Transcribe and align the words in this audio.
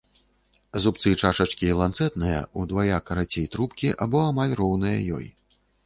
Зубцы 0.85 1.11
чашачкі 1.21 1.69
ланцэтныя, 1.81 2.39
удвая 2.65 2.97
карацей 3.11 3.45
трубкі 3.57 3.95
або 4.07 4.27
амаль 4.35 4.59
роўныя 4.65 4.99
ёй. 5.19 5.27